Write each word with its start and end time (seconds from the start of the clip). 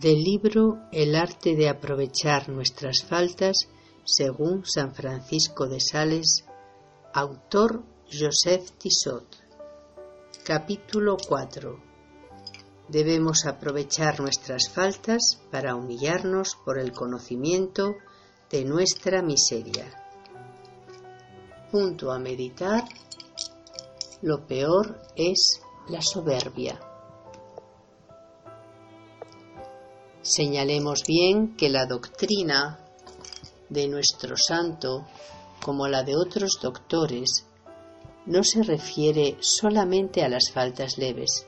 Del 0.00 0.22
libro 0.22 0.78
El 0.92 1.14
arte 1.16 1.56
de 1.56 1.70
aprovechar 1.70 2.50
nuestras 2.50 3.02
faltas, 3.02 3.66
según 4.04 4.66
San 4.66 4.94
Francisco 4.94 5.68
de 5.68 5.80
Sales, 5.80 6.44
autor 7.14 7.82
Joseph 8.12 8.72
Tissot. 8.76 9.24
Capítulo 10.44 11.16
4. 11.26 11.80
Debemos 12.88 13.46
aprovechar 13.46 14.20
nuestras 14.20 14.68
faltas 14.68 15.40
para 15.50 15.74
humillarnos 15.74 16.58
por 16.62 16.78
el 16.78 16.92
conocimiento 16.92 17.94
de 18.50 18.66
nuestra 18.66 19.22
miseria. 19.22 19.86
Punto 21.72 22.12
a 22.12 22.18
meditar. 22.18 22.84
Lo 24.20 24.46
peor 24.46 25.00
es 25.16 25.62
la 25.88 26.02
soberbia. 26.02 26.78
Señalemos 30.26 31.04
bien 31.06 31.54
que 31.54 31.68
la 31.68 31.86
doctrina 31.86 32.80
de 33.68 33.86
nuestro 33.86 34.36
santo, 34.36 35.06
como 35.62 35.86
la 35.86 36.02
de 36.02 36.16
otros 36.16 36.58
doctores, 36.60 37.46
no 38.26 38.42
se 38.42 38.64
refiere 38.64 39.36
solamente 39.38 40.24
a 40.24 40.28
las 40.28 40.50
faltas 40.50 40.98
leves. 40.98 41.46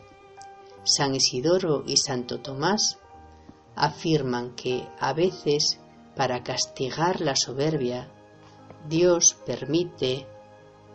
San 0.85 1.17
Isidoro 1.17 1.83
y 1.89 1.97
Santo 1.97 2.39
Tomás 2.39 2.99
afirman 3.75 4.55
que 4.55 4.87
a 5.01 5.13
veces, 5.13 5.81
para 6.15 6.45
castigar 6.45 7.21
la 7.21 7.35
soberbia, 7.35 8.09
Dios 8.89 9.37
permite 9.45 10.29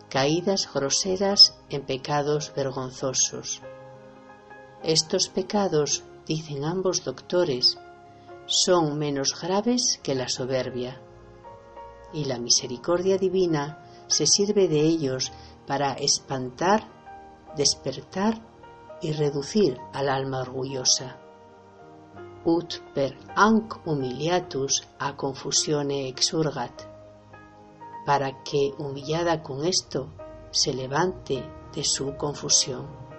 caídas 0.07 0.69
groseras 0.73 1.59
en 1.69 1.81
pecados 1.81 2.53
vergonzosos. 2.55 3.61
Estos 4.83 5.27
pecados 5.27 6.05
dicen 6.25 6.65
ambos 6.65 7.03
doctores, 7.03 7.77
son 8.45 8.97
menos 8.97 9.39
graves 9.39 9.99
que 10.03 10.15
la 10.15 10.27
soberbia. 10.27 11.01
Y 12.13 12.25
la 12.25 12.37
misericordia 12.37 13.17
divina 13.17 14.05
se 14.07 14.27
sirve 14.27 14.67
de 14.67 14.81
ellos 14.81 15.31
para 15.65 15.93
espantar, 15.93 16.87
despertar 17.55 18.41
y 19.01 19.11
reducir 19.13 19.77
al 19.93 20.09
alma 20.09 20.41
orgullosa. 20.41 21.19
Ut 22.45 22.79
per 22.93 23.17
anc 23.35 23.87
humiliatus 23.87 24.83
a 24.99 25.15
confusione 25.15 26.09
exurgat, 26.09 26.83
para 28.05 28.43
que, 28.43 28.73
humillada 28.77 29.41
con 29.41 29.63
esto, 29.63 30.09
se 30.51 30.73
levante 30.73 31.41
de 31.73 31.83
su 31.85 32.15
confusión 32.17 33.12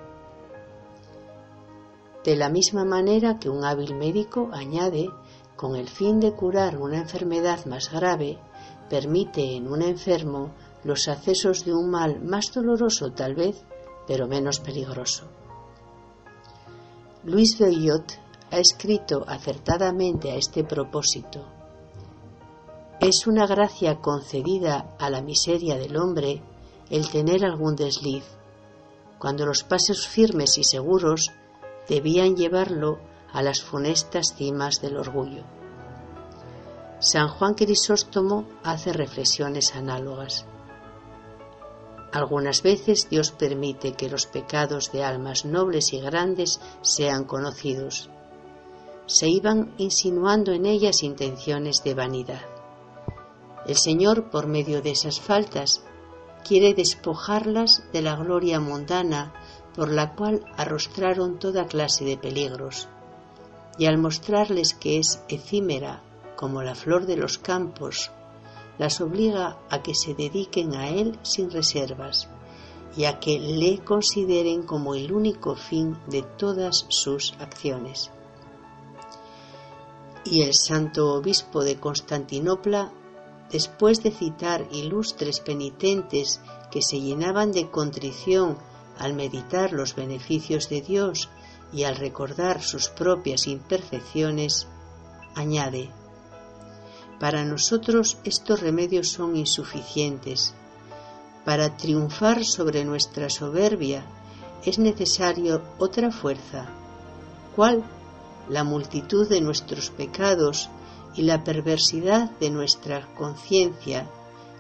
de 2.25 2.36
la 2.36 2.48
misma 2.48 2.84
manera 2.84 3.39
que 3.39 3.50
un 3.50 3.64
hábil 3.64 3.94
médico 3.94 4.48
añade, 4.53 5.11
con 5.56 5.77
el 5.77 5.89
fin 5.89 6.20
de 6.20 6.33
curar 6.33 6.78
una 6.78 6.98
enfermedad 6.98 7.67
más 7.67 7.92
grave, 7.92 8.39
permite 8.89 9.56
en 9.56 9.69
un 9.69 9.83
enfermo 9.83 10.52
los 10.84 11.08
accesos 11.08 11.64
de 11.64 11.74
un 11.74 11.90
mal 11.90 12.23
más 12.23 12.52
doloroso 12.52 13.12
tal 13.12 13.35
vez, 13.35 13.64
pero 14.07 14.27
menos 14.27 14.61
peligroso. 14.61 15.24
Luis 17.24 17.58
Bellot 17.58 18.18
ha 18.51 18.58
escrito 18.58 19.24
acertadamente 19.27 20.30
a 20.30 20.36
este 20.36 20.64
propósito. 20.64 21.46
Es 23.01 23.27
una 23.27 23.46
gracia 23.46 24.01
concedida 24.01 24.95
a 24.98 25.11
la 25.11 25.20
miseria 25.20 25.77
del 25.77 25.96
hombre 25.96 26.42
el 26.91 27.08
tener 27.11 27.45
algún 27.45 27.77
desliz. 27.77 28.24
Cuando 29.18 29.46
los 29.46 29.62
pasos 29.64 30.06
firmes 30.06 30.58
y 30.58 30.64
seguros 30.64 31.33
debían 31.89 32.36
llevarlo 32.36 32.98
a 33.33 33.42
las 33.42 33.62
funestas 33.62 34.34
cimas 34.36 34.80
del 34.80 34.96
orgullo. 34.96 35.42
San 37.00 37.28
Juan 37.28 37.55
Crisóstomo 37.55 38.46
hace 38.62 38.92
reflexiones 38.92 39.74
análogas. 39.74 40.46
Algunas 42.12 42.62
veces 42.62 43.08
Dios 43.11 43.33
permite 43.33 43.94
que 43.94 44.08
los 44.08 44.27
pecados 44.27 44.92
de 44.92 45.02
almas 45.02 45.44
nobles 45.44 45.92
y 45.92 46.00
grandes 46.00 46.61
sean 46.80 47.24
conocidos. 47.24 48.08
Se 49.06 49.28
iban 49.28 49.74
insinuando 49.78 50.52
en 50.52 50.64
ellas 50.64 51.02
intenciones 51.02 51.83
de 51.83 51.94
vanidad. 51.94 52.42
El 53.67 53.77
Señor, 53.77 54.30
por 54.30 54.46
medio 54.46 54.80
de 54.80 54.92
esas 54.92 55.20
faltas, 55.20 55.83
quiere 56.46 56.73
despojarlas 56.73 57.83
de 57.92 58.02
la 58.02 58.14
gloria 58.14 58.61
mundana 58.61 59.34
por 59.74 59.90
la 59.90 60.14
cual 60.14 60.45
arrostraron 60.57 61.39
toda 61.39 61.67
clase 61.67 62.05
de 62.05 62.17
peligros, 62.17 62.89
y 63.79 63.86
al 63.86 63.98
mostrarles 63.98 64.74
que 64.74 64.98
es 64.98 65.20
efímera 65.29 66.02
como 66.36 66.62
la 66.62 66.74
flor 66.74 67.07
de 67.07 67.17
los 67.17 67.39
campos, 67.39 68.11
las 68.79 69.01
obliga 69.01 69.58
a 69.70 69.83
que 69.83 69.95
se 69.95 70.14
dediquen 70.14 70.74
a 70.74 70.89
Él 70.89 71.18
sin 71.23 71.51
reservas 71.51 72.29
y 72.96 73.05
a 73.05 73.18
que 73.18 73.39
le 73.39 73.79
consideren 73.79 74.62
como 74.62 74.95
el 74.95 75.12
único 75.12 75.57
fin 75.57 75.96
de 76.06 76.23
todas 76.23 76.86
sus 76.89 77.35
acciones. 77.41 78.11
Y 80.24 80.42
el 80.42 80.55
santo 80.55 81.14
obispo 81.14 81.64
de 81.64 81.79
Constantinopla, 81.79 82.92
después 83.51 84.02
de 84.02 84.11
citar 84.11 84.67
ilustres 84.73 85.41
penitentes 85.41 86.41
que 86.70 86.83
se 86.83 87.01
llenaban 87.01 87.52
de 87.52 87.70
contrición 87.70 88.58
al 88.98 89.14
meditar 89.14 89.72
los 89.72 89.94
beneficios 89.94 90.68
de 90.68 90.80
Dios 90.80 91.28
y 91.72 91.84
al 91.84 91.96
recordar 91.96 92.62
sus 92.62 92.88
propias 92.88 93.46
imperfecciones, 93.46 94.66
añade, 95.34 95.90
para 97.18 97.44
nosotros 97.44 98.18
estos 98.24 98.60
remedios 98.60 99.08
son 99.08 99.36
insuficientes. 99.36 100.55
Para 101.44 101.77
triunfar 101.77 102.44
sobre 102.44 102.84
nuestra 102.84 103.30
soberbia 103.30 104.05
es 104.64 104.78
necesario 104.78 105.62
otra 105.78 106.11
fuerza. 106.11 106.66
¿Cuál? 107.55 107.84
La 108.48 108.64
multitud 108.64 109.28
de 109.28 109.40
nuestros 109.40 109.90
pecados 109.90 110.68
y 111.14 111.22
la 111.22 111.44
perversidad 111.44 112.30
de 112.40 112.50
nuestra 112.50 113.06
conciencia, 113.14 114.08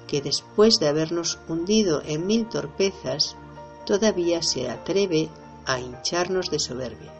que 0.06 0.22
después 0.22 0.78
de 0.78 0.88
habernos 0.88 1.38
hundido 1.48 2.02
en 2.04 2.26
mil 2.26 2.48
torpezas, 2.48 3.36
todavía 3.84 4.42
se 4.42 4.70
atreve 4.70 5.28
a 5.66 5.80
hincharnos 5.80 6.50
de 6.50 6.58
soberbia. 6.58 7.12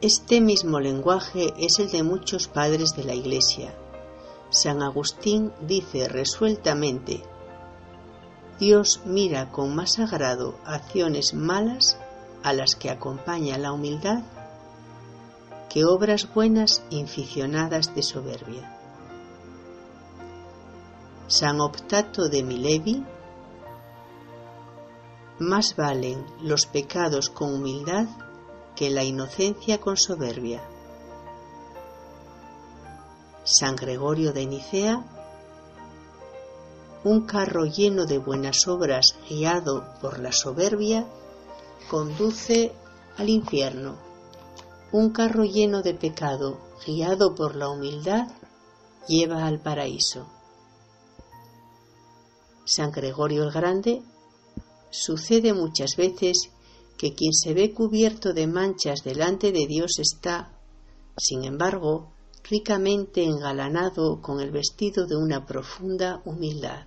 Este 0.00 0.40
mismo 0.40 0.80
lenguaje 0.80 1.54
es 1.58 1.78
el 1.78 1.90
de 1.90 2.02
muchos 2.02 2.48
padres 2.48 2.94
de 2.94 3.04
la 3.04 3.14
Iglesia. 3.14 3.74
San 4.50 4.82
Agustín 4.82 5.52
dice 5.60 6.08
resueltamente, 6.08 7.22
Dios 8.60 9.00
mira 9.04 9.50
con 9.50 9.74
más 9.74 9.98
agrado 9.98 10.56
acciones 10.64 11.34
malas 11.34 11.96
a 12.42 12.52
las 12.52 12.76
que 12.76 12.90
acompaña 12.90 13.58
la 13.58 13.72
humildad 13.72 14.22
que 15.74 15.84
obras 15.84 16.32
buenas 16.32 16.84
inficionadas 16.90 17.96
de 17.96 18.04
soberbia. 18.04 18.78
San 21.26 21.60
Optato 21.60 22.28
de 22.28 22.44
Milevi 22.44 23.04
más 25.38 25.76
valen 25.76 26.24
los 26.40 26.66
pecados 26.66 27.28
con 27.28 27.54
humildad 27.54 28.06
que 28.76 28.90
la 28.90 29.04
inocencia 29.04 29.80
con 29.80 29.96
soberbia. 29.96 30.62
San 33.44 33.76
Gregorio 33.76 34.32
de 34.32 34.46
Nicea, 34.46 35.04
un 37.04 37.26
carro 37.26 37.66
lleno 37.66 38.06
de 38.06 38.18
buenas 38.18 38.66
obras 38.66 39.16
guiado 39.28 39.84
por 40.00 40.18
la 40.18 40.32
soberbia 40.32 41.06
conduce 41.90 42.72
al 43.18 43.28
infierno. 43.28 43.96
Un 44.92 45.10
carro 45.10 45.44
lleno 45.44 45.82
de 45.82 45.94
pecado 45.94 46.58
guiado 46.86 47.34
por 47.34 47.56
la 47.56 47.68
humildad 47.68 48.28
lleva 49.06 49.46
al 49.46 49.60
paraíso. 49.60 50.26
San 52.64 52.90
Gregorio 52.90 53.44
el 53.44 53.52
Grande 53.52 54.02
Sucede 54.96 55.52
muchas 55.54 55.96
veces 55.96 56.50
que 56.96 57.14
quien 57.14 57.32
se 57.32 57.52
ve 57.52 57.74
cubierto 57.74 58.32
de 58.32 58.46
manchas 58.46 59.02
delante 59.02 59.50
de 59.50 59.66
Dios 59.66 59.98
está, 59.98 60.56
sin 61.18 61.42
embargo, 61.42 62.12
ricamente 62.44 63.24
engalanado 63.24 64.20
con 64.22 64.40
el 64.40 64.52
vestido 64.52 65.06
de 65.06 65.16
una 65.16 65.44
profunda 65.46 66.22
humildad. 66.24 66.86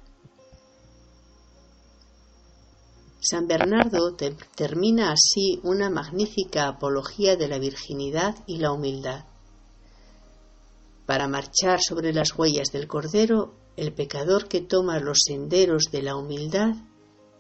San 3.20 3.46
Bernardo 3.46 4.16
termina 4.56 5.12
así 5.12 5.60
una 5.64 5.90
magnífica 5.90 6.70
apología 6.70 7.36
de 7.36 7.50
la 7.50 7.60
virginidad 7.60 8.38
y 8.48 8.60
la 8.60 8.72
humildad. 8.72 9.26
Para 11.06 11.28
marchar 11.28 11.82
sobre 11.82 12.14
las 12.14 12.38
huellas 12.38 12.72
del 12.72 12.88
Cordero, 12.88 13.54
el 13.76 13.94
pecador 13.94 14.48
que 14.48 14.62
toma 14.62 14.98
los 15.00 15.18
senderos 15.26 15.88
de 15.92 16.04
la 16.04 16.16
humildad 16.16 16.74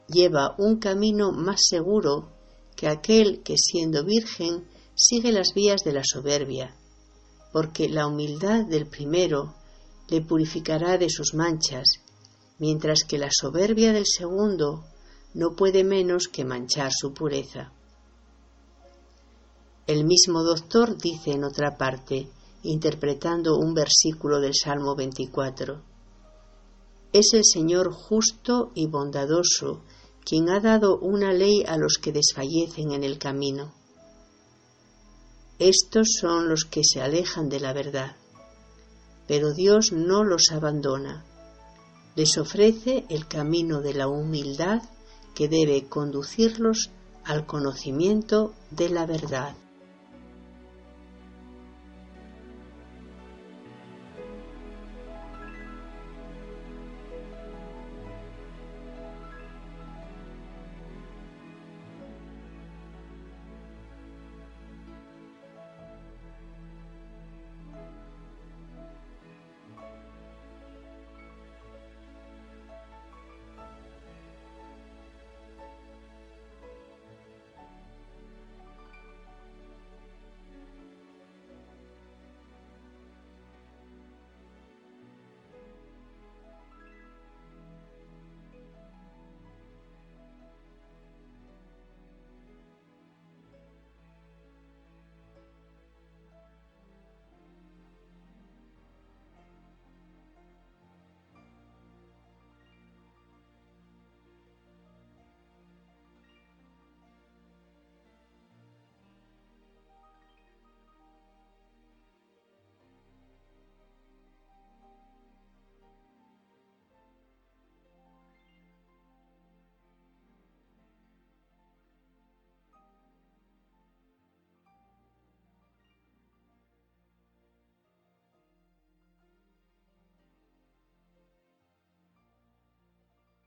lleva 0.07 0.55
un 0.57 0.77
camino 0.77 1.31
más 1.31 1.61
seguro 1.67 2.29
que 2.75 2.87
aquel 2.87 3.41
que 3.43 3.57
siendo 3.57 4.03
virgen 4.03 4.67
sigue 4.95 5.31
las 5.31 5.53
vías 5.53 5.83
de 5.83 5.93
la 5.93 6.03
soberbia, 6.03 6.75
porque 7.51 7.89
la 7.89 8.07
humildad 8.07 8.65
del 8.65 8.87
primero 8.87 9.55
le 10.09 10.21
purificará 10.21 10.97
de 10.97 11.09
sus 11.09 11.33
manchas, 11.33 11.87
mientras 12.59 13.03
que 13.03 13.17
la 13.17 13.29
soberbia 13.31 13.93
del 13.93 14.05
segundo 14.05 14.85
no 15.33 15.55
puede 15.55 15.83
menos 15.83 16.27
que 16.27 16.45
manchar 16.45 16.91
su 16.93 17.13
pureza. 17.13 17.71
El 19.85 20.03
mismo 20.03 20.43
doctor 20.43 20.97
dice 20.97 21.31
en 21.31 21.43
otra 21.43 21.77
parte, 21.77 22.27
interpretando 22.63 23.57
un 23.57 23.73
versículo 23.73 24.39
del 24.39 24.53
Salmo 24.53 24.95
24, 24.95 25.81
Es 27.13 27.33
el 27.33 27.45
Señor 27.45 27.91
justo 27.91 28.71
y 28.75 28.87
bondadoso 28.87 29.83
quien 30.27 30.49
ha 30.49 30.59
dado 30.59 30.99
una 30.99 31.31
ley 31.31 31.63
a 31.65 31.77
los 31.77 31.97
que 31.99 32.11
desfallecen 32.11 32.91
en 32.91 33.05
el 33.05 33.17
camino. 33.17 33.71
Estos 35.57 36.17
son 36.19 36.49
los 36.49 36.65
que 36.65 36.83
se 36.83 37.01
alejan 37.01 37.47
de 37.47 37.61
la 37.61 37.71
verdad, 37.71 38.17
pero 39.25 39.53
Dios 39.53 39.93
no 39.93 40.25
los 40.25 40.51
abandona. 40.51 41.23
Les 42.17 42.37
ofrece 42.37 43.05
el 43.09 43.25
camino 43.27 43.79
de 43.79 43.93
la 43.93 44.09
humildad 44.09 44.81
que 45.33 45.47
debe 45.47 45.87
conducirlos 45.87 46.89
al 47.23 47.45
conocimiento 47.45 48.53
de 48.69 48.89
la 48.89 49.05
verdad. 49.05 49.55